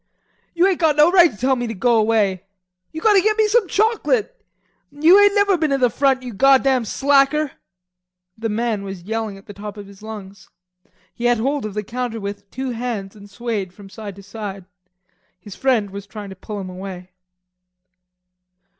"You 0.55 0.65
ain't 0.65 0.79
got 0.79 0.95
no 0.95 1.11
right 1.11 1.29
to 1.29 1.37
tell 1.37 1.55
me 1.55 1.67
to 1.67 1.75
go 1.75 1.95
away. 1.99 2.43
You 2.91 3.01
got 3.01 3.13
to 3.13 3.21
get 3.21 3.37
me 3.37 3.47
some 3.47 3.67
chocolate. 3.67 4.43
You 4.91 5.19
ain't 5.19 5.35
never 5.35 5.59
been 5.59 5.71
at 5.71 5.79
the 5.79 5.91
front, 5.91 6.23
you 6.23 6.33
goddam 6.33 6.85
slacker." 6.85 7.51
The 8.35 8.49
man 8.49 8.81
was 8.83 9.03
yelling 9.03 9.37
at 9.37 9.45
the 9.45 9.53
top 9.53 9.77
of 9.77 9.85
his 9.85 10.01
lungs. 10.01 10.49
He 11.13 11.25
had 11.25 11.37
hold 11.37 11.67
of 11.67 11.75
the 11.75 11.83
counter 11.83 12.19
with 12.19 12.49
two 12.49 12.71
hands 12.71 13.15
and 13.15 13.29
swayed 13.29 13.73
from 13.73 13.89
side 13.91 14.15
to 14.15 14.23
side. 14.23 14.65
His 15.39 15.55
friend 15.55 15.91
was 15.91 16.07
trying 16.07 16.31
to 16.31 16.35
pull 16.35 16.59
him 16.59 16.71
away. 16.71 17.11